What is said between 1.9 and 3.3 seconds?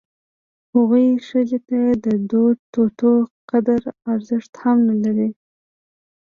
د دوه توتو